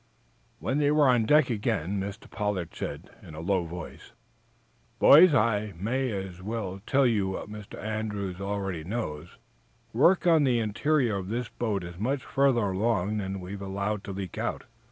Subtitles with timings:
[0.57, 2.27] When they were on deck again Mr.
[2.27, 4.13] Pollard said, in a low voice:
[4.97, 7.77] "Boys, I may as well tell you what Mr.
[7.79, 9.37] Andrews already knows.
[9.93, 14.11] Work on the interior of this boat is much further along than we've allowed to
[14.11, 14.63] leak out.